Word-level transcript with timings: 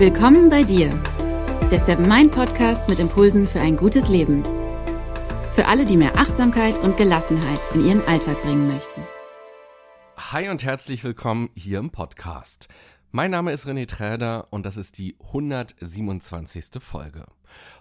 Willkommen 0.00 0.48
bei 0.48 0.62
dir, 0.62 0.88
der 1.70 1.78
Seven 1.78 2.08
Mind 2.08 2.32
Podcast 2.32 2.88
mit 2.88 2.98
Impulsen 2.98 3.46
für 3.46 3.60
ein 3.60 3.76
gutes 3.76 4.08
Leben. 4.08 4.42
Für 5.50 5.66
alle, 5.66 5.84
die 5.84 5.98
mehr 5.98 6.16
Achtsamkeit 6.16 6.78
und 6.78 6.96
Gelassenheit 6.96 7.60
in 7.74 7.84
ihren 7.84 8.00
Alltag 8.06 8.40
bringen 8.40 8.66
möchten. 8.66 9.02
Hi 10.16 10.48
und 10.48 10.64
herzlich 10.64 11.04
willkommen 11.04 11.50
hier 11.54 11.80
im 11.80 11.90
Podcast. 11.90 12.68
Mein 13.10 13.30
Name 13.30 13.52
ist 13.52 13.66
René 13.66 13.86
Träder 13.86 14.46
und 14.48 14.64
das 14.64 14.78
ist 14.78 14.96
die 14.96 15.16
127. 15.20 16.82
Folge. 16.82 17.26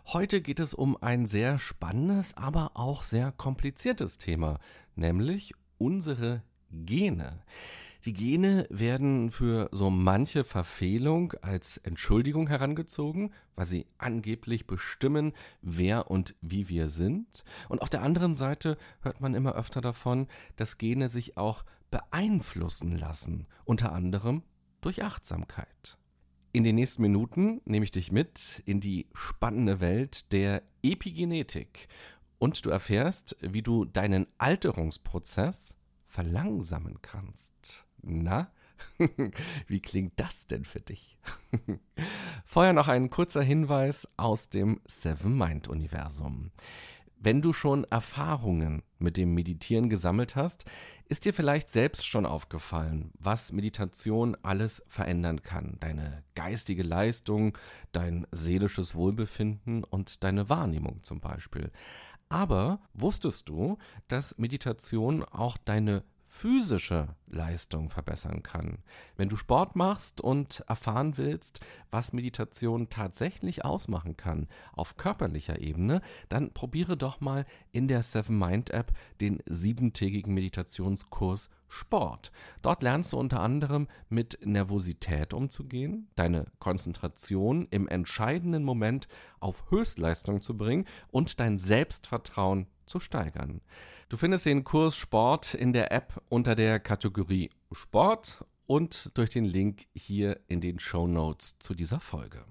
Heute 0.07 0.41
geht 0.41 0.59
es 0.59 0.73
um 0.73 1.01
ein 1.01 1.25
sehr 1.25 1.57
spannendes, 1.57 2.35
aber 2.35 2.71
auch 2.73 3.03
sehr 3.03 3.31
kompliziertes 3.31 4.17
Thema, 4.17 4.59
nämlich 4.93 5.53
unsere 5.77 6.43
Gene. 6.69 7.43
Die 8.05 8.13
Gene 8.13 8.65
werden 8.69 9.29
für 9.29 9.67
so 9.73 9.89
manche 9.89 10.45
Verfehlung 10.45 11.33
als 11.41 11.75
Entschuldigung 11.77 12.47
herangezogen, 12.47 13.33
weil 13.55 13.65
sie 13.65 13.87
angeblich 13.97 14.67
bestimmen, 14.67 15.33
wer 15.61 16.09
und 16.09 16.33
wie 16.39 16.69
wir 16.69 16.87
sind. 16.87 17.43
Und 17.67 17.81
auf 17.81 17.89
der 17.89 18.01
anderen 18.01 18.35
Seite 18.35 18.77
hört 19.01 19.19
man 19.19 19.33
immer 19.33 19.53
öfter 19.55 19.81
davon, 19.81 20.27
dass 20.55 20.77
Gene 20.77 21.09
sich 21.09 21.35
auch 21.35 21.65
beeinflussen 21.91 22.97
lassen, 22.97 23.47
unter 23.65 23.91
anderem 23.91 24.43
durch 24.79 25.03
Achtsamkeit. 25.03 25.97
In 26.53 26.63
den 26.63 26.75
nächsten 26.75 27.01
Minuten 27.01 27.59
nehme 27.65 27.83
ich 27.83 27.91
dich 27.91 28.13
mit 28.13 28.63
in 28.65 28.79
die 28.79 29.07
spannende 29.13 29.81
Welt 29.81 30.31
der 30.31 30.63
Epigenetik 30.81 31.89
und 32.37 32.65
du 32.65 32.69
erfährst, 32.69 33.35
wie 33.41 33.61
du 33.61 33.83
deinen 33.83 34.25
Alterungsprozess 34.37 35.75
verlangsamen 36.07 37.01
kannst. 37.01 37.88
Na, 38.01 38.51
wie 39.67 39.81
klingt 39.81 40.13
das 40.17 40.47
denn 40.47 40.65
für 40.65 40.81
dich? 40.81 41.17
Vorher 42.45 42.73
noch 42.73 42.87
ein 42.87 43.09
kurzer 43.09 43.41
Hinweis 43.41 44.07
aus 44.17 44.49
dem 44.49 44.79
Seven 44.85 45.37
Mind 45.37 45.67
Universum. 45.67 46.51
Wenn 47.21 47.41
du 47.41 47.51
schon 47.51 47.83
Erfahrungen 47.83 48.81
mit 48.97 49.17
dem 49.17 49.33
Meditieren 49.33 49.89
gesammelt 49.89 50.37
hast, 50.37 50.63
ist 51.09 51.25
dir 51.25 51.33
vielleicht 51.33 51.69
selbst 51.69 52.07
schon 52.07 52.25
aufgefallen, 52.25 53.11
was 53.19 53.51
Meditation 53.51 54.37
alles 54.41 54.81
verändern 54.87 55.41
kann. 55.41 55.75
Deine 55.81 56.23
geistige 56.35 56.83
Leistung, 56.83 57.57
dein 57.91 58.25
seelisches 58.31 58.95
Wohlbefinden 58.95 59.83
und 59.83 60.23
deine 60.23 60.47
Wahrnehmung 60.47 61.03
zum 61.03 61.19
Beispiel. 61.19 61.71
Aber 62.29 62.79
wusstest 62.93 63.49
du, 63.49 63.77
dass 64.07 64.37
Meditation 64.37 65.25
auch 65.25 65.57
deine 65.57 66.03
physische 66.39 67.09
Leistung 67.27 67.89
verbessern 67.89 68.43
kann. 68.43 68.77
Wenn 69.17 69.27
du 69.27 69.35
Sport 69.35 69.75
machst 69.75 70.21
und 70.21 70.63
erfahren 70.69 71.17
willst, 71.17 71.59
was 71.91 72.13
Meditation 72.13 72.89
tatsächlich 72.89 73.65
ausmachen 73.65 74.15
kann 74.15 74.47
auf 74.71 74.95
körperlicher 74.95 75.59
Ebene, 75.59 75.99
dann 76.29 76.53
probiere 76.53 76.95
doch 76.95 77.19
mal 77.19 77.45
in 77.73 77.89
der 77.89 78.03
Seven 78.03 78.39
Mind 78.39 78.69
App 78.69 78.93
den 79.19 79.43
siebentägigen 79.47 80.33
Meditationskurs 80.33 81.49
Sport. 81.67 82.31
Dort 82.61 82.83
lernst 82.83 83.11
du 83.11 83.19
unter 83.19 83.41
anderem 83.41 83.89
mit 84.07 84.39
Nervosität 84.45 85.33
umzugehen, 85.33 86.07
deine 86.15 86.45
Konzentration 86.59 87.67
im 87.69 87.89
entscheidenden 87.89 88.63
Moment 88.63 89.09
auf 89.41 89.69
Höchstleistung 89.71 90.41
zu 90.41 90.55
bringen 90.55 90.85
und 91.09 91.41
dein 91.41 91.59
Selbstvertrauen 91.59 92.67
zu 92.85 93.01
steigern. 93.01 93.59
Du 94.09 94.17
findest 94.17 94.47
den 94.47 94.63
Kurs 94.63 94.95
Sport 94.95 95.53
in 95.53 95.71
der 95.71 95.91
App 95.91 96.19
unter 96.29 96.55
der 96.55 96.79
Kategorie 96.79 97.51
Sport 97.71 98.43
und 98.65 99.11
durch 99.15 99.29
den 99.29 99.45
Link 99.45 99.85
hier 99.93 100.39
in 100.47 100.61
den 100.61 100.79
Show 100.79 101.05
Notes 101.05 101.59
zu 101.59 101.75
dieser 101.75 101.99
Folge. 101.99 102.43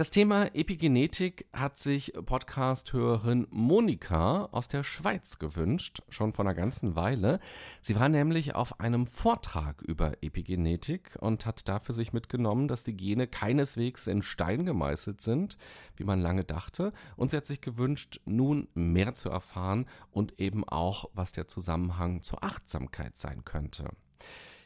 Das 0.00 0.10
Thema 0.10 0.46
Epigenetik 0.54 1.44
hat 1.52 1.78
sich 1.78 2.14
Podcast-Hörerin 2.14 3.46
Monika 3.50 4.48
aus 4.50 4.66
der 4.66 4.82
Schweiz 4.82 5.38
gewünscht, 5.38 6.00
schon 6.08 6.32
vor 6.32 6.46
einer 6.46 6.54
ganzen 6.54 6.96
Weile. 6.96 7.38
Sie 7.82 7.96
war 7.96 8.08
nämlich 8.08 8.54
auf 8.54 8.80
einem 8.80 9.06
Vortrag 9.06 9.82
über 9.82 10.14
Epigenetik 10.22 11.18
und 11.20 11.44
hat 11.44 11.68
dafür 11.68 11.94
sich 11.94 12.14
mitgenommen, 12.14 12.66
dass 12.66 12.82
die 12.82 12.96
Gene 12.96 13.26
keineswegs 13.26 14.06
in 14.06 14.22
Stein 14.22 14.64
gemeißelt 14.64 15.20
sind, 15.20 15.58
wie 15.96 16.04
man 16.04 16.22
lange 16.22 16.44
dachte. 16.44 16.94
Und 17.16 17.30
sie 17.30 17.36
hat 17.36 17.44
sich 17.44 17.60
gewünscht, 17.60 18.22
nun 18.24 18.68
mehr 18.72 19.12
zu 19.12 19.28
erfahren 19.28 19.84
und 20.12 20.40
eben 20.40 20.66
auch, 20.66 21.10
was 21.12 21.32
der 21.32 21.46
Zusammenhang 21.46 22.22
zur 22.22 22.42
Achtsamkeit 22.42 23.18
sein 23.18 23.44
könnte. 23.44 23.90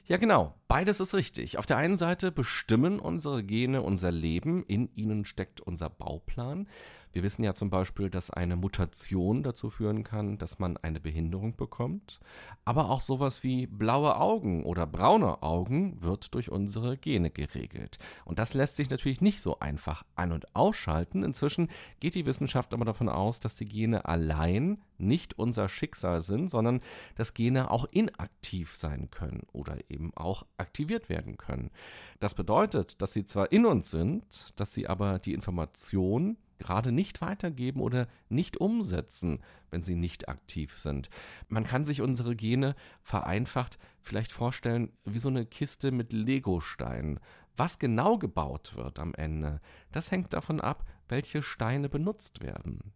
Ja, 0.06 0.18
genau. 0.18 0.54
Beides 0.68 1.00
ist 1.00 1.14
richtig. 1.14 1.56
Auf 1.56 1.64
der 1.66 1.78
einen 1.78 1.96
Seite 1.96 2.30
bestimmen 2.30 3.00
unsere 3.00 3.42
Gene 3.42 3.80
unser 3.80 4.12
Leben, 4.12 4.64
in 4.66 4.94
ihnen 4.94 5.24
steckt 5.24 5.60
unser 5.62 5.88
Bauplan. 5.88 6.68
Wir 7.14 7.22
wissen 7.22 7.44
ja 7.44 7.54
zum 7.54 7.70
Beispiel, 7.70 8.10
dass 8.10 8.32
eine 8.32 8.56
Mutation 8.56 9.44
dazu 9.44 9.70
führen 9.70 10.02
kann, 10.02 10.36
dass 10.36 10.58
man 10.58 10.76
eine 10.78 10.98
Behinderung 10.98 11.54
bekommt. 11.54 12.18
Aber 12.64 12.90
auch 12.90 13.00
sowas 13.00 13.44
wie 13.44 13.68
blaue 13.68 14.16
Augen 14.16 14.64
oder 14.64 14.84
braune 14.84 15.40
Augen 15.40 16.02
wird 16.02 16.34
durch 16.34 16.50
unsere 16.50 16.96
Gene 16.96 17.30
geregelt. 17.30 17.98
Und 18.24 18.40
das 18.40 18.52
lässt 18.52 18.74
sich 18.74 18.90
natürlich 18.90 19.20
nicht 19.20 19.40
so 19.40 19.60
einfach 19.60 20.04
an- 20.16 20.32
und 20.32 20.56
ausschalten. 20.56 21.22
Inzwischen 21.22 21.68
geht 22.00 22.16
die 22.16 22.26
Wissenschaft 22.26 22.74
aber 22.74 22.84
davon 22.84 23.08
aus, 23.08 23.38
dass 23.38 23.54
die 23.54 23.66
Gene 23.66 24.06
allein 24.06 24.82
nicht 24.98 25.38
unser 25.38 25.68
Schicksal 25.68 26.20
sind, 26.20 26.50
sondern 26.50 26.80
dass 27.14 27.32
Gene 27.32 27.70
auch 27.70 27.86
inaktiv 27.92 28.76
sein 28.76 29.08
können 29.12 29.46
oder 29.52 29.78
eben 29.88 30.12
auch 30.16 30.46
aktiviert 30.56 31.08
werden 31.08 31.36
können. 31.36 31.70
Das 32.18 32.34
bedeutet, 32.34 33.00
dass 33.02 33.12
sie 33.12 33.24
zwar 33.24 33.52
in 33.52 33.66
uns 33.66 33.92
sind, 33.92 34.48
dass 34.58 34.74
sie 34.74 34.88
aber 34.88 35.20
die 35.20 35.34
Information 35.34 36.38
gerade 36.58 36.92
nicht 36.92 37.20
weitergeben 37.20 37.80
oder 37.80 38.08
nicht 38.28 38.58
umsetzen, 38.58 39.40
wenn 39.70 39.82
sie 39.82 39.96
nicht 39.96 40.28
aktiv 40.28 40.76
sind. 40.76 41.10
Man 41.48 41.64
kann 41.64 41.84
sich 41.84 42.00
unsere 42.00 42.36
Gene 42.36 42.74
vereinfacht 43.02 43.78
vielleicht 44.00 44.32
vorstellen 44.32 44.92
wie 45.04 45.18
so 45.18 45.28
eine 45.28 45.46
Kiste 45.46 45.90
mit 45.90 46.12
Legosteinen. 46.12 47.20
Was 47.56 47.78
genau 47.78 48.18
gebaut 48.18 48.74
wird 48.76 48.98
am 48.98 49.14
Ende, 49.14 49.60
das 49.92 50.10
hängt 50.10 50.32
davon 50.32 50.60
ab, 50.60 50.84
welche 51.08 51.42
Steine 51.42 51.88
benutzt 51.88 52.42
werden. 52.42 52.92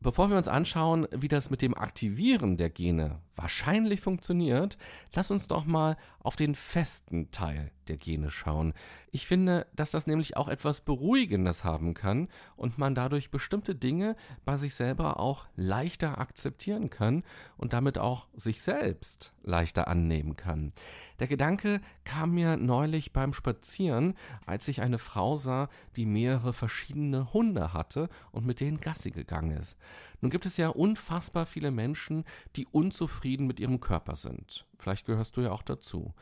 Bevor 0.00 0.30
wir 0.30 0.36
uns 0.36 0.46
anschauen, 0.46 1.08
wie 1.10 1.28
das 1.28 1.50
mit 1.50 1.62
dem 1.62 1.76
Aktivieren 1.76 2.56
der 2.58 2.70
Gene 2.70 3.20
wahrscheinlich 3.34 4.00
funktioniert, 4.00 4.76
lass 5.14 5.30
uns 5.30 5.48
doch 5.48 5.64
mal 5.64 5.96
auf 6.20 6.36
den 6.36 6.54
festen 6.54 7.30
Teil 7.30 7.70
der 7.88 7.96
Gene 7.96 8.30
schauen. 8.30 8.72
Ich 9.10 9.26
finde, 9.26 9.66
dass 9.74 9.90
das 9.90 10.06
nämlich 10.06 10.36
auch 10.36 10.48
etwas 10.48 10.82
Beruhigendes 10.82 11.64
haben 11.64 11.94
kann 11.94 12.28
und 12.56 12.78
man 12.78 12.94
dadurch 12.94 13.30
bestimmte 13.30 13.74
Dinge 13.74 14.16
bei 14.44 14.56
sich 14.56 14.74
selber 14.74 15.18
auch 15.18 15.46
leichter 15.56 16.18
akzeptieren 16.18 16.90
kann 16.90 17.24
und 17.56 17.72
damit 17.72 17.98
auch 17.98 18.26
sich 18.34 18.62
selbst 18.62 19.32
leichter 19.42 19.88
annehmen 19.88 20.36
kann. 20.36 20.72
Der 21.18 21.26
Gedanke 21.26 21.80
kam 22.04 22.32
mir 22.32 22.56
neulich 22.56 23.12
beim 23.12 23.32
Spazieren, 23.32 24.14
als 24.44 24.68
ich 24.68 24.82
eine 24.82 24.98
Frau 24.98 25.36
sah, 25.36 25.68
die 25.96 26.06
mehrere 26.06 26.52
verschiedene 26.52 27.32
Hunde 27.32 27.72
hatte 27.72 28.08
und 28.32 28.46
mit 28.46 28.60
denen 28.60 28.80
Gassi 28.80 29.10
gegangen 29.10 29.52
ist. 29.52 29.78
Nun 30.20 30.30
gibt 30.30 30.46
es 30.46 30.56
ja 30.56 30.68
unfassbar 30.68 31.46
viele 31.46 31.70
Menschen, 31.70 32.24
die 32.56 32.66
unzufrieden 32.66 33.46
mit 33.46 33.60
ihrem 33.60 33.80
Körper 33.80 34.16
sind. 34.16 34.66
Vielleicht 34.78 35.06
gehörst 35.06 35.36
du 35.36 35.40
ja 35.42 35.52
auch 35.52 35.62
dazu. 35.62 36.14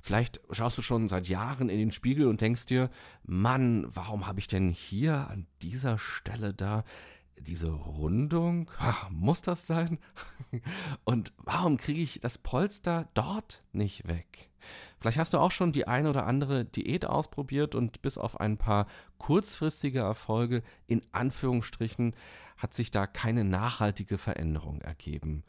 Vielleicht 0.00 0.40
schaust 0.50 0.78
du 0.78 0.82
schon 0.82 1.08
seit 1.08 1.28
Jahren 1.28 1.68
in 1.68 1.78
den 1.78 1.92
Spiegel 1.92 2.28
und 2.28 2.40
denkst 2.40 2.66
dir, 2.66 2.88
Mann, 3.24 3.86
warum 3.88 4.26
habe 4.26 4.38
ich 4.38 4.46
denn 4.46 4.68
hier 4.68 5.28
an 5.28 5.46
dieser 5.60 5.98
Stelle 5.98 6.54
da 6.54 6.84
diese 7.40 7.70
Rundung? 7.70 8.70
Ach, 8.78 9.10
muss 9.10 9.42
das 9.42 9.66
sein? 9.66 9.98
Und 11.04 11.32
warum 11.38 11.76
kriege 11.76 12.00
ich 12.00 12.20
das 12.20 12.38
Polster 12.38 13.08
dort 13.14 13.62
nicht 13.72 14.06
weg? 14.08 14.50
Vielleicht 15.00 15.18
hast 15.18 15.34
du 15.34 15.38
auch 15.38 15.52
schon 15.52 15.72
die 15.72 15.86
eine 15.86 16.10
oder 16.10 16.26
andere 16.26 16.64
Diät 16.64 17.06
ausprobiert 17.06 17.74
und 17.76 18.02
bis 18.02 18.18
auf 18.18 18.40
ein 18.40 18.58
paar 18.58 18.86
kurzfristige 19.18 20.00
Erfolge 20.00 20.62
in 20.88 21.02
Anführungsstrichen 21.12 22.14
hat 22.56 22.74
sich 22.74 22.90
da 22.90 23.06
keine 23.06 23.44
nachhaltige 23.44 24.18
Veränderung 24.18 24.80
ergeben. 24.80 25.44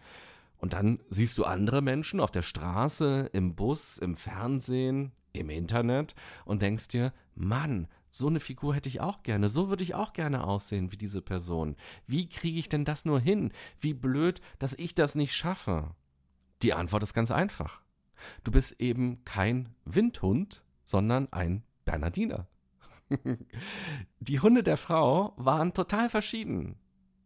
Und 0.58 0.74
dann 0.74 1.00
siehst 1.10 1.38
du 1.38 1.46
andere 1.46 1.82
Menschen 1.82 2.20
auf 2.20 2.32
der 2.32 2.44
Straße, 2.44 3.30
im 3.34 3.56
Bus, 3.56 3.98
im 3.98 4.16
Fernsehen, 4.16 5.14
im 5.34 5.50
Internet 5.50 6.16
und 6.46 6.62
denkst 6.62 6.90
dir, 6.90 7.14
Mann, 7.36 7.88
so 8.12 8.28
eine 8.28 8.40
Figur 8.40 8.74
hätte 8.74 8.90
ich 8.90 9.02
auch 9.02 9.24
gerne, 9.24 9.50
so 9.50 9.70
würde 9.70 9.84
ich 9.84 9.96
auch 9.96 10.14
gerne 10.14 10.44
aussehen 10.44 10.92
wie 10.92 10.98
diese 10.98 11.22
Person. 11.22 11.76
Wie 12.08 12.28
kriege 12.28 12.60
ich 12.60 12.70
denn 12.70 12.86
das 12.86 13.06
nur 13.06 13.20
hin? 13.20 13.52
Wie 13.80 13.94
blöd, 13.94 14.42
dass 14.58 14.74
ich 14.74 14.96
das 14.96 15.16
nicht 15.16 15.36
schaffe? 15.36 15.96
Die 16.62 16.74
Antwort 16.74 17.04
ist 17.04 17.14
ganz 17.14 17.32
einfach. 17.32 17.82
Du 18.44 18.52
bist 18.52 18.80
eben 18.82 19.24
kein 19.26 19.70
Windhund, 19.86 20.64
sondern 20.86 21.32
ein 21.32 21.64
Bernardiner. 21.86 22.48
Die 24.20 24.40
Hunde 24.40 24.64
der 24.64 24.78
Frau 24.78 25.34
waren 25.38 25.74
total 25.74 26.10
verschieden. 26.10 26.78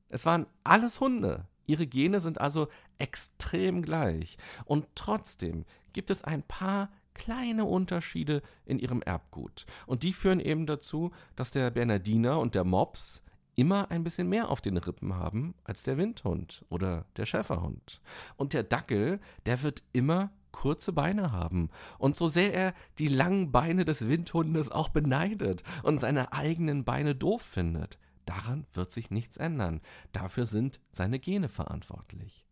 Es 0.09 0.25
waren 0.25 0.45
alles 0.63 0.99
Hunde. 0.99 1.47
Ihre 1.65 1.87
Gene 1.87 2.19
sind 2.19 2.39
also 2.39 2.67
extrem 2.97 3.81
gleich. 3.81 4.37
Und 4.65 4.85
trotzdem 4.95 5.65
gibt 5.93 6.09
es 6.09 6.23
ein 6.23 6.43
paar 6.43 6.91
kleine 7.13 7.65
Unterschiede 7.65 8.41
in 8.65 8.79
ihrem 8.79 9.01
Erbgut. 9.01 9.65
Und 9.85 10.03
die 10.03 10.13
führen 10.13 10.39
eben 10.39 10.65
dazu, 10.65 11.11
dass 11.35 11.51
der 11.51 11.71
Bernardiner 11.71 12.39
und 12.39 12.55
der 12.55 12.63
Mops 12.63 13.23
immer 13.55 13.91
ein 13.91 14.03
bisschen 14.03 14.29
mehr 14.29 14.49
auf 14.49 14.61
den 14.61 14.77
Rippen 14.77 15.15
haben 15.15 15.53
als 15.63 15.83
der 15.83 15.97
Windhund 15.97 16.65
oder 16.69 17.05
der 17.17 17.25
Schäferhund. 17.25 18.01
Und 18.35 18.53
der 18.53 18.63
Dackel, 18.63 19.19
der 19.45 19.61
wird 19.61 19.83
immer 19.93 20.31
kurze 20.51 20.93
Beine 20.93 21.31
haben. 21.31 21.69
Und 21.97 22.15
so 22.15 22.27
sehr 22.27 22.53
er 22.53 22.73
die 22.99 23.07
langen 23.07 23.51
Beine 23.51 23.85
des 23.85 24.07
Windhundes 24.07 24.71
auch 24.71 24.89
beneidet 24.89 25.63
und 25.81 25.99
seine 25.99 26.31
eigenen 26.31 26.83
Beine 26.85 27.15
doof 27.15 27.41
findet, 27.41 27.97
daran 28.25 28.65
wird 28.73 28.91
sich 28.91 29.11
nichts 29.11 29.37
ändern. 29.37 29.81
Dafür 30.13 30.45
sind 30.45 30.79
seine 30.91 31.19
Gene 31.19 31.49
verantwortlich. 31.49 32.45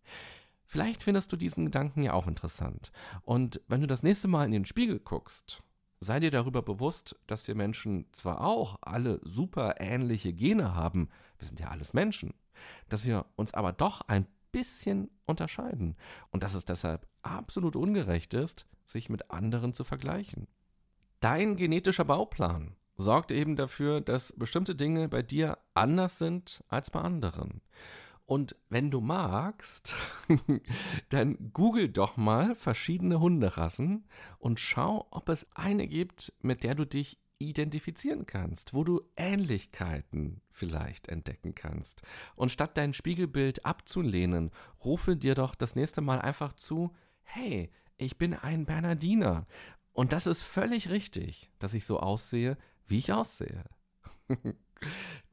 Vielleicht 0.72 1.04
findest 1.04 1.34
du 1.34 1.36
diesen 1.36 1.66
Gedanken 1.66 2.02
ja 2.02 2.14
auch 2.14 2.28
interessant. 2.28 2.94
Und 3.24 3.60
wenn 3.68 3.82
du 3.82 3.88
das 3.88 4.04
nächste 4.04 4.30
Mal 4.30 4.46
in 4.46 4.54
den 4.54 4.64
Spiegel 4.64 5.02
guckst, 5.02 5.62
sei 6.00 6.22
dir 6.22 6.32
darüber 6.32 6.62
bewusst, 6.62 7.20
dass 7.28 7.46
wir 7.50 7.56
Menschen 7.56 8.06
zwar 8.14 8.40
auch 8.40 8.78
alle 8.80 9.20
super 9.22 9.82
ähnliche 9.82 10.32
Gene 10.32 10.74
haben, 10.74 11.10
wir 11.40 11.46
sind 11.46 11.60
ja 11.60 11.68
alles 11.68 11.94
Menschen, 11.94 12.34
dass 12.88 13.04
wir 13.04 13.26
uns 13.36 13.54
aber 13.54 13.74
doch 13.74 14.00
ein 14.08 14.26
bisschen 14.54 15.12
unterscheiden 15.26 15.98
und 16.30 16.42
dass 16.42 16.54
es 16.54 16.64
deshalb 16.64 17.06
absolut 17.22 17.76
ungerecht 17.76 18.34
ist, 18.34 18.66
sich 18.86 19.10
mit 19.10 19.30
anderen 19.30 19.74
zu 19.74 19.84
vergleichen. 19.84 20.48
Dein 21.20 21.58
genetischer 21.58 22.06
Bauplan 22.06 22.78
sorgt 22.96 23.34
eben 23.34 23.58
dafür, 23.58 24.00
dass 24.00 24.32
bestimmte 24.38 24.74
Dinge 24.74 25.10
bei 25.10 25.22
dir 25.22 25.58
anders 25.74 26.18
sind 26.18 26.64
als 26.70 26.92
bei 26.92 27.02
anderen. 27.02 27.60
Und 28.32 28.56
wenn 28.70 28.92
du 28.92 29.02
magst, 29.02 29.94
dann 31.10 31.52
google 31.52 31.90
doch 31.90 32.16
mal 32.16 32.56
verschiedene 32.56 33.20
Hunderassen 33.20 34.06
und 34.40 34.62
schau, 34.62 35.06
ob 35.12 35.28
es 35.28 35.46
eine 35.54 35.86
gibt, 35.86 36.32
mit 36.40 36.64
der 36.64 36.76
du 36.76 36.86
dich 36.86 37.20
identifizieren 37.40 38.26
kannst, 38.26 38.74
wo 38.74 38.86
du 38.86 39.02
Ähnlichkeiten 39.18 40.40
vielleicht 40.50 41.10
entdecken 41.10 41.56
kannst. 41.56 42.04
Und 42.38 42.54
statt 42.54 42.78
dein 42.78 42.94
Spiegelbild 42.94 43.66
abzulehnen, 43.66 44.52
rufe 44.82 45.18
dir 45.18 45.36
doch 45.36 45.54
das 45.54 45.76
nächste 45.76 46.00
Mal 46.00 46.22
einfach 46.22 46.54
zu, 46.54 46.96
hey, 47.24 47.70
ich 47.98 48.18
bin 48.18 48.34
ein 48.34 48.66
Bernardiner. 48.66 49.46
Und 49.92 50.14
das 50.14 50.26
ist 50.26 50.42
völlig 50.42 50.90
richtig, 50.90 51.52
dass 51.60 51.74
ich 51.74 51.86
so 51.86 52.00
aussehe, 52.00 52.58
wie 52.88 53.00
ich 53.00 53.12
aussehe. 53.12 53.66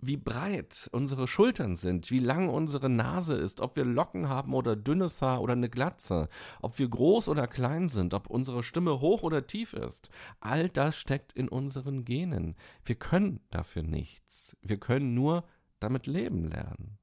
wie 0.00 0.16
breit 0.16 0.88
unsere 0.92 1.26
Schultern 1.26 1.76
sind, 1.76 2.10
wie 2.10 2.20
lang 2.20 2.48
unsere 2.48 2.88
Nase 2.88 3.34
ist, 3.34 3.60
ob 3.60 3.76
wir 3.76 3.84
Locken 3.84 4.28
haben 4.28 4.54
oder 4.54 4.76
dünnes 4.76 5.20
Haar 5.22 5.40
oder 5.42 5.54
eine 5.54 5.68
Glatze, 5.68 6.28
ob 6.62 6.78
wir 6.78 6.88
groß 6.88 7.28
oder 7.28 7.46
klein 7.46 7.88
sind, 7.88 8.14
ob 8.14 8.28
unsere 8.30 8.62
Stimme 8.62 9.00
hoch 9.00 9.22
oder 9.22 9.46
tief 9.46 9.72
ist. 9.72 10.10
All 10.40 10.68
das 10.68 10.96
steckt 10.96 11.32
in 11.32 11.48
unseren 11.48 12.04
Genen. 12.04 12.54
Wir 12.84 12.94
können 12.94 13.40
dafür 13.50 13.82
nichts. 13.82 14.56
Wir 14.62 14.78
können 14.78 15.14
nur 15.14 15.44
damit 15.80 16.06
leben 16.06 16.44
lernen. 16.44 16.98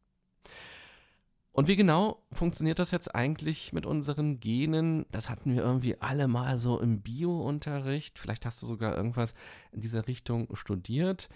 Und 1.56 1.70
wie 1.70 1.78
genau 1.78 2.26
funktioniert 2.34 2.80
das 2.80 2.92
jetzt 2.92 3.16
eigentlich 3.16 3.72
mit 3.72 3.86
unseren 3.86 4.42
Genen? 4.42 5.06
Das 5.12 5.30
hatten 5.30 5.56
wir 5.56 5.64
irgendwie 5.64 6.02
alle 6.02 6.28
mal 6.28 6.58
so 6.58 6.82
im 6.82 7.02
Bio-Unterricht. 7.02 8.20
Vielleicht 8.20 8.46
hast 8.46 8.62
du 8.62 8.66
sogar 8.66 8.96
irgendwas 8.96 9.36
in 9.72 9.80
dieser 9.80 10.06
Richtung 10.06 10.54
studiert. 10.54 11.30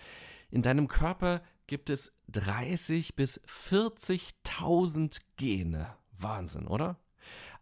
In 0.51 0.61
deinem 0.61 0.87
Körper 0.87 1.41
gibt 1.67 1.89
es 1.89 2.11
30 2.29 3.15
bis 3.15 3.39
40.000 3.41 5.21
Gene. 5.37 5.95
Wahnsinn, 6.17 6.67
oder? 6.67 6.97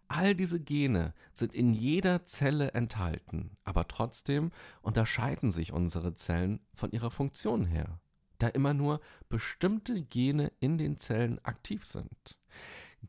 All 0.07 0.35
diese 0.35 0.59
Gene 0.59 1.13
sind 1.33 1.53
in 1.53 1.73
jeder 1.73 2.25
Zelle 2.25 2.71
enthalten, 2.71 3.57
aber 3.65 3.87
trotzdem 3.89 4.51
unterscheiden 4.81 5.51
sich 5.51 5.73
unsere 5.73 6.13
Zellen 6.13 6.61
von 6.73 6.91
ihrer 6.91 7.11
Funktion 7.11 7.65
her, 7.65 7.99
da 8.37 8.47
immer 8.47 8.73
nur 8.73 9.01
bestimmte 9.27 10.01
Gene 10.01 10.53
in 10.61 10.77
den 10.77 10.95
Zellen 10.95 11.43
aktiv 11.43 11.85
sind. 11.85 12.39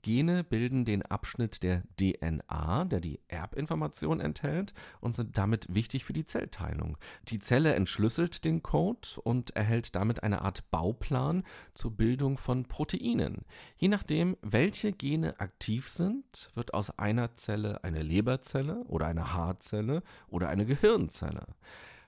Gene 0.02 0.44
bilden 0.44 0.84
den 0.84 1.02
Abschnitt 1.02 1.62
der 1.62 1.82
DNA, 1.98 2.84
der 2.84 3.00
die 3.00 3.20
Erbinformation 3.28 4.20
enthält 4.20 4.74
und 5.00 5.14
sind 5.14 5.36
damit 5.38 5.66
wichtig 5.74 6.04
für 6.04 6.12
die 6.12 6.26
Zellteilung. 6.26 6.96
Die 7.28 7.38
Zelle 7.38 7.74
entschlüsselt 7.74 8.44
den 8.44 8.62
Code 8.62 9.08
und 9.22 9.56
erhält 9.56 9.94
damit 9.96 10.22
eine 10.22 10.42
Art 10.42 10.70
Bauplan 10.70 11.42
zur 11.74 11.96
Bildung 11.96 12.38
von 12.38 12.64
Proteinen. 12.64 13.44
Je 13.76 13.88
nachdem, 13.88 14.36
welche 14.42 14.92
Gene 14.92 15.40
aktiv 15.40 15.88
sind, 15.88 16.50
wird 16.54 16.74
aus 16.74 16.98
einer 16.98 17.34
Zelle 17.36 17.82
eine 17.84 18.02
Leberzelle 18.02 18.84
oder 18.84 19.06
eine 19.06 19.32
Haarzelle 19.32 20.02
oder 20.28 20.48
eine 20.48 20.66
Gehirnzelle. 20.66 21.46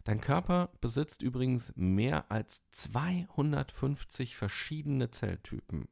Dein 0.05 0.21
Körper 0.21 0.71
besitzt 0.81 1.23
übrigens 1.23 1.73
mehr 1.77 2.31
als 2.31 2.63
250 2.71 4.37
verschiedene 4.37 5.11
Zelltypen. 5.11 5.89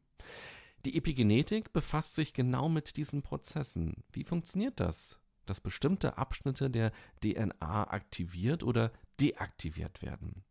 Die 0.84 0.96
Epigenetik 0.96 1.72
befasst 1.72 2.14
sich 2.14 2.32
genau 2.32 2.68
mit 2.68 2.96
diesen 2.96 3.22
Prozessen. 3.22 4.04
Wie 4.12 4.24
funktioniert 4.24 4.78
das? 4.78 5.18
Dass 5.44 5.60
bestimmte 5.60 6.18
Abschnitte 6.18 6.70
der 6.70 6.92
DNA 7.22 7.90
aktiviert 7.90 8.62
oder 8.62 8.92
deaktiviert 9.18 10.02
werden. 10.02 10.44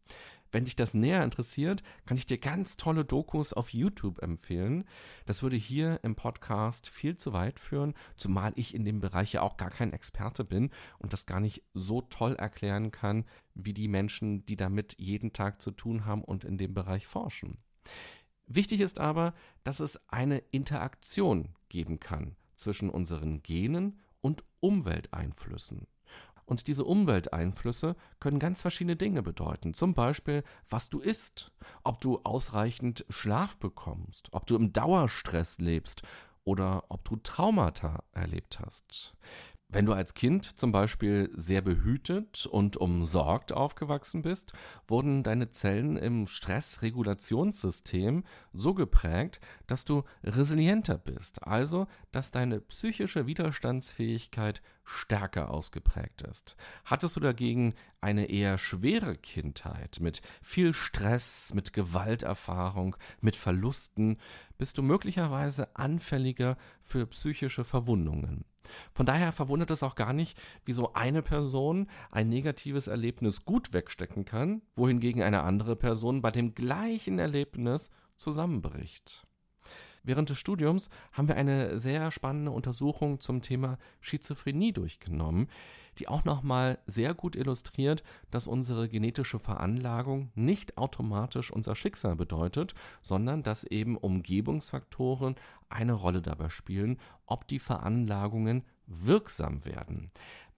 Wenn 0.52 0.66
dich 0.66 0.76
das 0.76 0.94
näher 0.94 1.24
interessiert, 1.24 1.84
kann 2.06 2.18
ich 2.18 2.26
dir 2.26 2.38
ganz 2.38 2.78
tolle 2.78 3.04
Dokus 3.04 3.54
auf 3.54 3.74
YouTube 3.74 4.22
empfehlen. 4.22 4.86
Das 5.26 5.44
würde 5.44 5.58
hier 5.58 6.00
im 6.04 6.16
Podcast 6.16 6.90
viel 6.90 7.18
zu 7.18 7.34
weit 7.34 7.60
führen, 7.60 7.94
zumal 8.16 8.54
ich 8.56 8.74
in 8.74 8.86
dem 8.86 9.00
Bereich 9.00 9.34
ja 9.34 9.42
auch 9.42 9.58
gar 9.58 9.70
kein 9.70 9.94
Experte 9.94 10.44
bin 10.44 10.72
und 11.00 11.14
das 11.14 11.26
gar 11.26 11.40
nicht 11.40 11.64
so 11.74 12.02
toll 12.02 12.36
erklären 12.36 12.92
kann, 12.92 13.26
wie 13.56 13.74
die 13.74 13.88
Menschen, 13.88 14.46
die 14.46 14.56
damit 14.56 14.96
jeden 14.98 15.34
Tag 15.34 15.62
zu 15.62 15.72
tun 15.72 16.06
haben 16.06 16.24
und 16.24 16.44
in 16.44 16.58
dem 16.58 16.74
Bereich 16.74 17.08
forschen. 17.08 17.58
Wichtig 18.48 18.80
ist 18.82 19.00
aber, 19.00 19.34
dass 19.64 19.80
es 19.80 20.00
eine 20.10 20.40
Interaktion 20.52 21.50
geben 21.70 22.00
kann 22.00 22.36
zwischen 22.56 22.90
unseren 22.90 23.44
Genen 23.44 24.00
und 24.22 24.44
Umwelteinflüssen. 24.62 25.88
Und 26.46 26.68
diese 26.68 26.86
Umwelteinflüsse 26.86 27.98
können 28.22 28.40
ganz 28.40 28.62
verschiedene 28.62 28.96
Dinge 28.96 29.22
bedeuten. 29.22 29.74
Zum 29.74 29.94
Beispiel, 29.94 30.44
was 30.70 30.90
du 30.90 31.00
isst, 31.00 31.52
ob 31.84 32.00
du 32.00 32.20
ausreichend 32.24 33.06
Schlaf 33.10 33.58
bekommst, 33.58 34.30
ob 34.32 34.48
du 34.48 34.56
im 34.56 34.72
Dauerstress 34.72 35.58
lebst 35.60 36.04
oder 36.46 36.86
ob 36.88 37.04
du 37.04 37.18
Traumata 37.18 38.02
erlebt 38.14 38.62
hast. 38.62 39.14
Wenn 39.70 39.86
du 39.86 39.92
als 39.92 40.14
Kind 40.14 40.46
zum 40.58 40.72
Beispiel 40.72 41.30
sehr 41.36 41.62
behütet 41.62 42.46
und 42.46 42.78
umsorgt 42.78 43.52
aufgewachsen 43.52 44.22
bist, 44.22 44.54
wurden 44.88 45.24
deine 45.24 45.50
Zellen 45.52 45.98
im 45.98 46.26
Stressregulationssystem 46.28 48.24
so 48.54 48.74
geprägt, 48.74 49.42
dass 49.68 49.84
du 49.84 50.04
resilienter 50.24 50.98
bist, 50.98 51.44
also 51.44 51.88
dass 52.14 52.32
deine 52.32 52.62
psychische 52.62 53.28
Widerstandsfähigkeit 53.28 54.62
stärker 54.86 55.52
ausgeprägt 55.52 56.22
ist. 56.22 56.56
Hattest 56.86 57.18
du 57.18 57.20
dagegen 57.20 57.74
eine 58.00 58.30
eher 58.30 58.58
schwere 58.58 59.18
Kindheit 59.18 60.00
mit 60.00 60.22
viel 60.42 60.74
Stress, 60.74 61.54
mit 61.54 61.74
Gewalterfahrung, 61.74 62.96
mit 63.20 63.36
Verlusten, 63.36 64.18
bist 64.58 64.78
du 64.78 64.82
möglicherweise 64.82 65.76
anfälliger 65.76 66.56
für 66.84 67.06
psychische 67.08 67.66
Verwundungen. 67.66 68.46
Von 68.94 69.06
daher 69.06 69.32
verwundert 69.32 69.72
es 69.72 69.84
auch 69.84 69.96
gar 69.96 70.14
nicht, 70.14 70.38
wieso 70.66 70.94
eine 70.94 71.22
Person 71.22 71.88
ein 72.12 72.30
negatives 72.30 72.88
Erlebnis 72.88 73.46
gut 73.46 73.74
wegstecken 73.74 74.26
kann, 74.26 74.62
wohingegen 74.76 75.22
eine 75.22 75.42
andere 75.42 75.76
Person 75.76 76.22
bei 76.22 76.32
dem 76.32 76.54
gleichen 76.54 77.20
Erlebnis 77.20 77.92
zusammenbricht. 78.16 79.28
Während 80.08 80.30
des 80.30 80.40
Studiums 80.40 80.90
haben 81.12 81.28
wir 81.28 81.36
eine 81.36 81.80
sehr 81.80 82.12
spannende 82.12 82.52
Untersuchung 82.52 83.20
zum 83.20 83.42
Thema 83.42 83.78
Schizophrenie 84.00 84.72
durchgenommen, 84.72 85.50
die 86.00 86.08
auch 86.08 86.24
nochmal 86.24 86.80
sehr 86.86 87.14
gut 87.14 87.36
illustriert, 87.36 88.04
dass 88.32 88.48
unsere 88.48 88.88
genetische 88.88 89.38
Veranlagung 89.38 90.32
nicht 90.34 90.78
automatisch 90.78 91.52
unser 91.52 91.76
Schicksal 91.76 92.16
bedeutet, 92.16 92.74
sondern 93.02 93.44
dass 93.44 93.66
eben 93.66 93.98
Umgebungsfaktoren 93.98 95.36
eine 95.68 95.92
Rolle 95.92 96.22
dabei 96.22 96.48
spielen, 96.48 97.00
ob 97.26 97.46
die 97.50 97.60
Veranlagungen 97.60 98.64
wirksam 98.86 99.66
werden. 99.66 100.08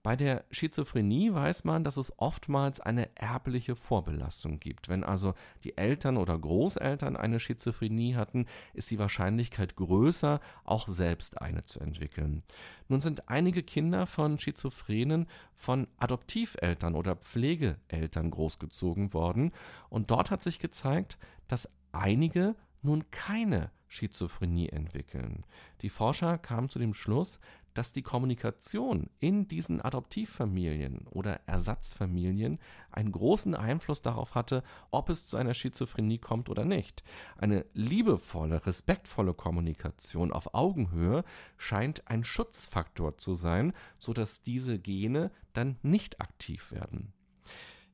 Bei 0.02 0.16
der 0.16 0.44
Schizophrenie 0.50 1.34
weiß 1.34 1.64
man, 1.64 1.84
dass 1.84 1.98
es 1.98 2.18
oftmals 2.18 2.80
eine 2.80 3.14
erbliche 3.16 3.76
Vorbelastung 3.76 4.58
gibt. 4.58 4.88
Wenn 4.88 5.04
also 5.04 5.34
die 5.62 5.76
Eltern 5.76 6.16
oder 6.16 6.38
Großeltern 6.38 7.16
eine 7.18 7.38
Schizophrenie 7.38 8.14
hatten, 8.14 8.46
ist 8.72 8.90
die 8.90 8.98
Wahrscheinlichkeit 8.98 9.76
größer, 9.76 10.40
auch 10.64 10.88
selbst 10.88 11.42
eine 11.42 11.66
zu 11.66 11.80
entwickeln. 11.80 12.42
Nun 12.88 13.02
sind 13.02 13.28
einige 13.28 13.62
Kinder 13.62 14.06
von 14.06 14.38
Schizophrenen 14.38 15.26
von 15.52 15.86
Adoptiveltern 15.98 16.94
oder 16.94 17.16
Pflegeeltern 17.16 18.30
großgezogen 18.30 19.12
worden 19.12 19.52
und 19.90 20.10
dort 20.10 20.30
hat 20.30 20.42
sich 20.42 20.60
gezeigt, 20.60 21.18
dass 21.46 21.68
einige 21.92 22.56
nun 22.80 23.10
keine 23.10 23.70
Schizophrenie 23.90 24.68
entwickeln. 24.68 25.44
Die 25.82 25.88
Forscher 25.88 26.38
kamen 26.38 26.68
zu 26.68 26.78
dem 26.78 26.94
Schluss, 26.94 27.40
dass 27.74 27.92
die 27.92 28.02
Kommunikation 28.02 29.10
in 29.20 29.48
diesen 29.48 29.80
Adoptivfamilien 29.80 31.06
oder 31.08 31.40
Ersatzfamilien 31.46 32.58
einen 32.90 33.12
großen 33.12 33.54
Einfluss 33.54 34.02
darauf 34.02 34.34
hatte, 34.34 34.62
ob 34.90 35.08
es 35.08 35.26
zu 35.26 35.36
einer 35.36 35.54
Schizophrenie 35.54 36.18
kommt 36.18 36.48
oder 36.48 36.64
nicht. 36.64 37.02
Eine 37.36 37.64
liebevolle, 37.72 38.66
respektvolle 38.66 39.34
Kommunikation 39.34 40.32
auf 40.32 40.54
Augenhöhe 40.54 41.24
scheint 41.56 42.08
ein 42.08 42.24
Schutzfaktor 42.24 43.18
zu 43.18 43.34
sein, 43.34 43.72
sodass 43.98 44.40
diese 44.40 44.78
Gene 44.78 45.30
dann 45.52 45.76
nicht 45.82 46.20
aktiv 46.20 46.72
werden. 46.72 47.12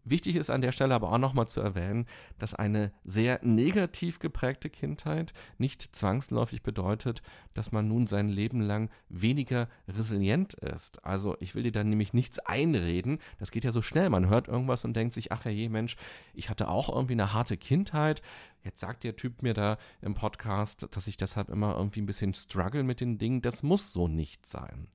Wichtig 0.09 0.37
ist 0.37 0.51
an 0.51 0.61
der 0.61 0.71
Stelle 0.71 0.95
aber 0.95 1.11
auch 1.13 1.19
nochmal 1.19 1.49
zu 1.49 1.61
erwähnen, 1.61 2.07
dass 2.39 2.55
eine 2.55 2.93
sehr 3.03 3.41
negativ 3.43 4.21
geprägte 4.21 4.71
Kindheit 4.71 5.33
nicht 5.59 5.97
zwangsläufig 5.97 6.63
bedeutet, 6.63 7.23
dass 7.55 7.73
man 7.73 7.89
nun 7.89 8.07
sein 8.07 8.29
Leben 8.29 8.61
lang 8.61 8.89
weniger 9.09 9.69
resilient 9.89 10.55
ist. 10.55 11.05
Also 11.05 11.37
ich 11.41 11.57
will 11.57 11.65
dir 11.65 11.73
da 11.73 11.83
nämlich 11.83 12.15
nichts 12.15 12.39
einreden. 12.39 13.19
Das 13.41 13.51
geht 13.51 13.65
ja 13.65 13.73
so 13.73 13.83
schnell. 13.83 14.09
Man 14.09 14.29
hört 14.29 14.47
irgendwas 14.47 14.85
und 14.85 14.95
denkt 14.95 15.13
sich, 15.13 15.33
ach 15.33 15.45
je 15.45 15.69
Mensch, 15.69 15.97
ich 16.35 16.51
hatte 16.51 16.69
auch 16.69 16.89
irgendwie 16.89 17.15
eine 17.15 17.33
harte 17.33 17.57
Kindheit. 17.57 18.23
Jetzt 18.63 18.79
sagt 18.79 19.03
der 19.03 19.17
Typ 19.17 19.43
mir 19.43 19.55
da 19.55 19.77
im 20.03 20.15
Podcast, 20.15 20.87
dass 20.93 21.09
ich 21.09 21.17
deshalb 21.17 21.49
immer 21.49 21.77
irgendwie 21.77 22.01
ein 22.01 22.07
bisschen 22.07 22.33
struggle 22.33 22.85
mit 22.85 23.01
den 23.01 23.19
Dingen. 23.19 23.43
Das 23.43 23.65
muss 23.65 23.93
so 23.93 24.07
nicht 24.07 24.47
sein. 24.47 24.87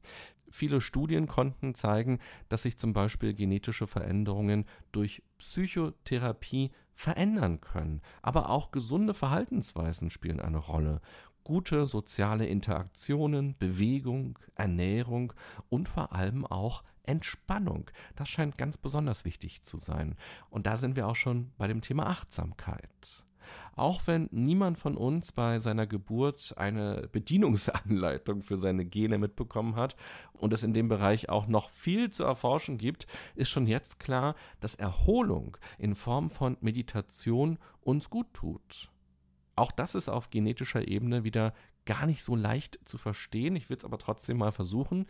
Viele 0.52 0.82
Studien 0.82 1.28
konnten 1.28 1.74
zeigen, 1.74 2.20
dass 2.50 2.64
sich 2.64 2.78
zum 2.78 2.94
Beispiel 2.94 3.34
genetische 3.34 3.88
Veränderungen 3.88 4.66
durch 4.92 5.24
Psychotherapie 5.38 6.72
verändern 6.94 7.62
können. 7.62 8.02
Aber 8.22 8.50
auch 8.50 8.72
gesunde 8.72 9.14
Verhaltensweisen 9.14 10.10
spielen 10.10 10.40
eine 10.40 10.60
Rolle. 10.60 11.02
Gute 11.44 11.88
soziale 11.88 12.46
Interaktionen, 12.46 13.58
Bewegung, 13.58 14.38
Ernährung 14.56 15.34
und 15.70 15.90
vor 15.90 16.14
allem 16.14 16.46
auch 16.46 16.84
Entspannung. 17.04 17.90
Das 18.16 18.30
scheint 18.30 18.58
ganz 18.58 18.78
besonders 18.78 19.26
wichtig 19.26 19.64
zu 19.64 19.78
sein. 19.78 20.16
Und 20.50 20.68
da 20.68 20.78
sind 20.78 20.96
wir 20.96 21.08
auch 21.08 21.16
schon 21.16 21.52
bei 21.58 21.68
dem 21.68 21.82
Thema 21.82 22.08
Achtsamkeit. 22.08 23.26
Auch 23.76 24.02
wenn 24.06 24.28
niemand 24.32 24.78
von 24.78 24.96
uns 24.96 25.32
bei 25.32 25.60
seiner 25.60 25.88
Geburt 25.88 26.54
eine 26.58 27.08
Bedienungsanleitung 27.12 28.42
für 28.42 28.58
seine 28.58 28.86
Gene 28.86 29.18
mitbekommen 29.18 29.76
hat 29.76 29.96
und 30.34 30.54
es 30.54 30.64
in 30.64 30.74
dem 30.74 30.88
Bereich 30.88 31.30
auch 31.30 31.48
noch 31.48 31.70
viel 31.70 32.10
zu 32.10 32.24
erforschen 32.24 32.78
gibt, 32.78 33.08
ist 33.36 33.50
schon 33.50 33.68
jetzt 33.68 34.00
klar, 34.00 34.36
dass 34.60 34.76
Erholung 34.76 35.58
in 35.78 35.96
Form 35.96 36.30
von 36.30 36.58
Meditation 36.62 37.58
uns 37.82 38.10
gut 38.10 38.34
tut. 38.34 38.90
Auch 39.56 39.72
das 39.72 39.96
ist 39.96 40.10
auf 40.10 40.30
genetischer 40.30 40.88
Ebene 40.88 41.24
wieder 41.24 41.54
gar 41.86 42.06
nicht 42.06 42.24
so 42.24 42.36
leicht 42.36 42.80
zu 42.86 42.98
verstehen. 42.98 43.56
Ich 43.56 43.70
will 43.70 43.78
es 43.78 43.86
aber 43.86 43.98
trotzdem 43.98 44.38
mal 44.38 44.52
versuchen. 44.52 45.08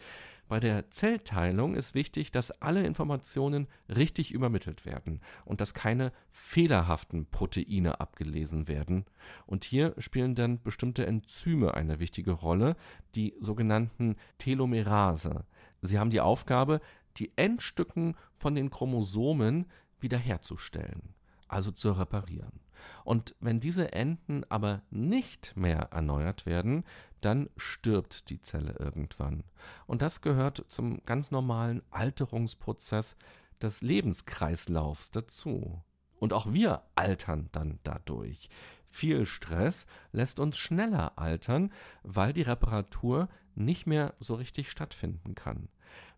Bei 0.47 0.59
der 0.59 0.89
Zellteilung 0.91 1.75
ist 1.75 1.95
wichtig, 1.95 2.31
dass 2.31 2.51
alle 2.61 2.85
Informationen 2.85 3.67
richtig 3.89 4.31
übermittelt 4.31 4.85
werden 4.85 5.21
und 5.45 5.61
dass 5.61 5.73
keine 5.73 6.11
fehlerhaften 6.31 7.25
Proteine 7.25 7.99
abgelesen 7.99 8.67
werden. 8.67 9.05
Und 9.45 9.63
hier 9.63 9.93
spielen 9.97 10.35
dann 10.35 10.61
bestimmte 10.61 11.05
Enzyme 11.05 11.73
eine 11.73 11.99
wichtige 11.99 12.31
Rolle, 12.31 12.75
die 13.15 13.33
sogenannten 13.39 14.15
Telomerase. 14.37 15.45
Sie 15.81 15.99
haben 15.99 16.09
die 16.09 16.21
Aufgabe, 16.21 16.79
die 17.17 17.31
Endstücken 17.35 18.15
von 18.35 18.55
den 18.55 18.69
Chromosomen 18.69 19.67
wiederherzustellen, 19.99 21.13
also 21.47 21.71
zu 21.71 21.91
reparieren. 21.91 22.59
Und 23.03 23.35
wenn 23.39 23.59
diese 23.59 23.91
Enden 23.91 24.43
aber 24.49 24.81
nicht 24.89 25.55
mehr 25.55 25.89
erneuert 25.91 26.45
werden, 26.45 26.83
dann 27.21 27.49
stirbt 27.57 28.29
die 28.29 28.41
Zelle 28.41 28.75
irgendwann. 28.79 29.43
Und 29.87 30.01
das 30.01 30.21
gehört 30.21 30.65
zum 30.69 31.03
ganz 31.05 31.31
normalen 31.31 31.83
Alterungsprozess 31.91 33.15
des 33.61 33.81
Lebenskreislaufs 33.81 35.11
dazu. 35.11 35.83
Und 36.19 36.33
auch 36.33 36.51
wir 36.53 36.83
altern 36.95 37.49
dann 37.51 37.79
dadurch. 37.83 38.49
Viel 38.89 39.25
Stress 39.25 39.85
lässt 40.11 40.39
uns 40.39 40.57
schneller 40.57 41.17
altern, 41.17 41.71
weil 42.03 42.33
die 42.33 42.41
Reparatur 42.41 43.29
nicht 43.55 43.87
mehr 43.87 44.13
so 44.19 44.35
richtig 44.35 44.69
stattfinden 44.69 45.33
kann. 45.33 45.69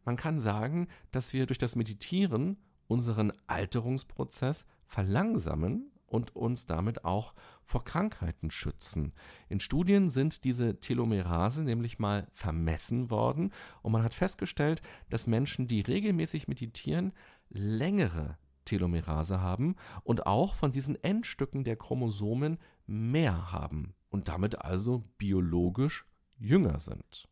Man 0.05 0.17
kann 0.17 0.39
sagen, 0.39 0.88
dass 1.12 1.34
wir 1.34 1.46
durch 1.46 1.60
das 1.60 1.75
Meditieren 1.75 2.58
unseren 2.88 3.32
Alterungsprozess 3.48 4.65
verlangsamen 4.86 5.93
und 6.13 6.36
uns 6.36 6.67
damit 6.67 7.05
auch 7.05 7.34
vor 7.63 7.84
Krankheiten 7.84 8.51
schützen. 8.51 9.13
In 9.50 9.60
Studien 9.60 10.12
sind 10.12 10.43
diese 10.43 10.79
Telomerase 10.79 11.63
nämlich 11.63 11.98
mal 11.98 12.27
vermessen 12.34 13.10
worden 13.10 13.51
und 13.82 13.91
man 13.91 14.03
hat 14.03 14.13
festgestellt, 14.13 14.84
dass 15.10 15.25
Menschen, 15.25 15.67
die 15.67 15.82
regelmäßig 15.82 16.48
meditieren, 16.48 17.13
längere 17.50 18.38
Telomerase 18.65 19.41
haben 19.41 19.75
und 20.03 20.27
auch 20.27 20.53
von 20.53 20.72
diesen 20.72 21.03
Endstücken 21.03 21.63
der 21.63 21.77
Chromosomen 21.77 22.60
mehr 22.86 23.51
haben 23.51 23.96
und 24.12 24.27
damit 24.27 24.62
also 24.62 25.03
biologisch 25.17 26.05
jünger 26.38 26.79
sind. 26.79 27.27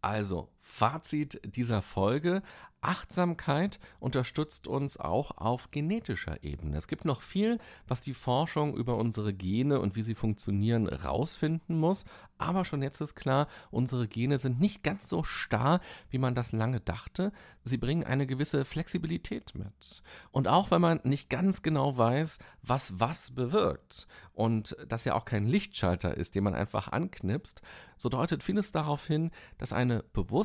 Also, 0.00 0.50
Fazit 0.62 1.40
dieser 1.44 1.82
Folge. 1.82 2.42
Achtsamkeit 2.82 3.78
unterstützt 4.00 4.66
uns 4.66 4.96
auch 4.96 5.36
auf 5.38 5.70
genetischer 5.70 6.42
Ebene. 6.42 6.76
Es 6.76 6.88
gibt 6.88 7.04
noch 7.04 7.22
viel, 7.22 7.58
was 7.86 8.00
die 8.00 8.12
Forschung 8.12 8.74
über 8.74 8.96
unsere 8.96 9.32
Gene 9.32 9.78
und 9.78 9.94
wie 9.94 10.02
sie 10.02 10.16
funktionieren 10.16 10.88
rausfinden 10.88 11.78
muss. 11.78 12.04
Aber 12.38 12.64
schon 12.64 12.82
jetzt 12.82 13.00
ist 13.00 13.14
klar, 13.14 13.46
unsere 13.70 14.08
Gene 14.08 14.38
sind 14.38 14.60
nicht 14.60 14.82
ganz 14.82 15.08
so 15.08 15.22
starr, 15.22 15.80
wie 16.10 16.18
man 16.18 16.34
das 16.34 16.50
lange 16.50 16.80
dachte. 16.80 17.30
Sie 17.62 17.76
bringen 17.76 18.02
eine 18.02 18.26
gewisse 18.26 18.64
Flexibilität 18.64 19.54
mit. 19.54 20.02
Und 20.32 20.48
auch 20.48 20.72
wenn 20.72 20.80
man 20.80 20.98
nicht 21.04 21.30
ganz 21.30 21.62
genau 21.62 21.96
weiß, 21.96 22.40
was 22.62 22.98
was 22.98 23.30
bewirkt 23.30 24.08
und 24.32 24.76
das 24.88 25.04
ja 25.04 25.14
auch 25.14 25.24
kein 25.24 25.44
Lichtschalter 25.44 26.16
ist, 26.16 26.34
den 26.34 26.42
man 26.42 26.54
einfach 26.54 26.88
anknipst, 26.88 27.62
so 27.96 28.08
deutet 28.08 28.42
vieles 28.42 28.72
darauf 28.72 29.06
hin, 29.06 29.30
dass 29.58 29.72
eine 29.72 30.02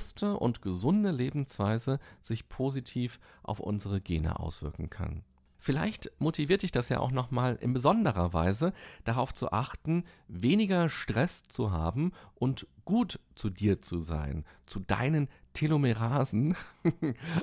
bewusste 0.07 0.37
und 0.37 0.61
gesunde 0.61 1.11
Lebensweise 1.11 1.99
sich 2.21 2.47
positiv 2.47 3.19
auf 3.43 3.59
unsere 3.59 3.99
Gene 3.99 4.39
auswirken 4.39 4.89
kann. 4.89 5.23
Vielleicht 5.59 6.11
motiviert 6.19 6.61
dich 6.61 6.71
das 6.71 6.87
ja 6.87 6.99
auch 6.99 7.11
nochmal 7.11 7.57
in 7.59 7.73
besonderer 7.73 8.31
Weise 8.31 8.73
darauf 9.03 9.33
zu 9.33 9.51
achten, 9.51 10.05
weniger 10.27 10.87
Stress 10.87 11.43
zu 11.49 11.71
haben 11.71 12.13
und 12.35 12.67
gut 12.85 13.19
zu 13.35 13.49
dir 13.49 13.81
zu 13.81 13.97
sein, 13.97 14.45
zu 14.65 14.79
deinen 14.79 15.27
Telomerasen 15.53 16.55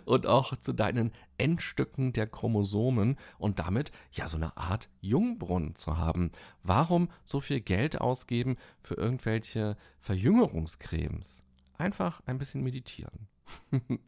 und 0.07 0.27
auch 0.27 0.57
zu 0.57 0.73
deinen 0.73 1.13
Endstücken 1.37 2.13
der 2.13 2.29
Chromosomen 2.29 3.17
und 3.37 3.59
damit 3.59 3.91
ja 4.13 4.27
so 4.27 4.37
eine 4.37 4.57
Art 4.57 4.89
Jungbrunnen 5.01 5.75
zu 5.75 5.99
haben. 5.99 6.31
Warum 6.63 7.09
so 7.25 7.41
viel 7.41 7.61
Geld 7.61 8.01
ausgeben 8.01 8.57
für 8.81 8.95
irgendwelche 8.95 9.77
Verjüngerungscremes? 10.01 11.45
Einfach 11.77 12.23
ein 12.27 12.39
bisschen 12.39 12.63
meditieren. 12.63 13.29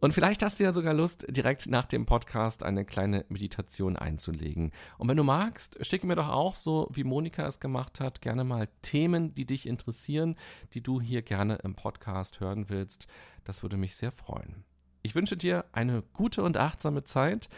Und 0.00 0.14
vielleicht 0.14 0.42
hast 0.42 0.58
du 0.58 0.64
ja 0.64 0.72
sogar 0.72 0.94
Lust, 0.94 1.26
direkt 1.28 1.66
nach 1.66 1.84
dem 1.84 2.06
Podcast 2.06 2.62
eine 2.62 2.86
kleine 2.86 3.26
Meditation 3.28 3.96
einzulegen. 3.96 4.72
Und 4.96 5.08
wenn 5.08 5.16
du 5.18 5.24
magst, 5.24 5.76
schicke 5.84 6.06
mir 6.06 6.16
doch 6.16 6.30
auch, 6.30 6.54
so 6.54 6.88
wie 6.90 7.04
Monika 7.04 7.46
es 7.46 7.60
gemacht 7.60 8.00
hat, 8.00 8.22
gerne 8.22 8.44
mal 8.44 8.68
Themen, 8.80 9.34
die 9.34 9.44
dich 9.44 9.66
interessieren, 9.66 10.36
die 10.72 10.82
du 10.82 11.02
hier 11.02 11.20
gerne 11.20 11.56
im 11.56 11.74
Podcast 11.74 12.40
hören 12.40 12.70
willst. 12.70 13.08
Das 13.44 13.62
würde 13.62 13.76
mich 13.76 13.94
sehr 13.94 14.10
freuen. 14.10 14.64
Ich 15.02 15.14
wünsche 15.14 15.36
dir 15.36 15.66
eine 15.72 16.02
gute 16.14 16.42
und 16.42 16.56
achtsame 16.56 17.04
Zeit, 17.04 17.50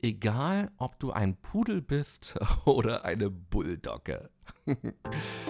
egal 0.00 0.70
ob 0.78 0.98
du 0.98 1.12
ein 1.12 1.36
Pudel 1.36 1.82
bist 1.82 2.38
oder 2.64 3.04
eine 3.04 3.28
Bulldogge. 3.28 4.30